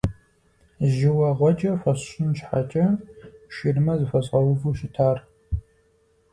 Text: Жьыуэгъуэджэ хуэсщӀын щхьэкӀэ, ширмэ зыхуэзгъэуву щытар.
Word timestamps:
Жьыуэгъуэджэ 0.93 1.71
хуэсщӀын 1.79 2.31
щхьэкӀэ, 2.37 2.85
ширмэ 3.53 3.93
зыхуэзгъэуву 3.99 4.75
щытар. 4.77 5.17